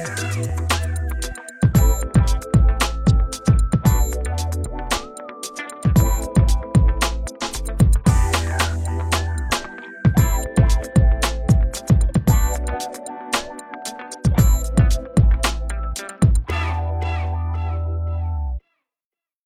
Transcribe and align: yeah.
yeah. 0.00 0.69